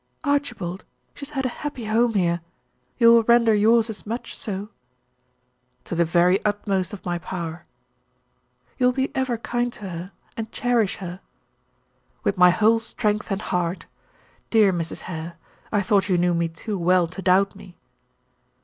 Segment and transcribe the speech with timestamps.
[0.23, 2.41] "Archibald, she has had a happy home here;
[2.97, 4.69] you will render yours as much so?"
[5.85, 7.67] "To the very utmost of my power."
[8.79, 11.19] "You will be ever kind to her, and cherish her?"
[12.23, 13.85] "With my whole strength and heart.
[14.49, 15.01] Dear Mrs.
[15.01, 15.35] Hare;
[15.71, 17.77] I thought you knew me too well to doubt me."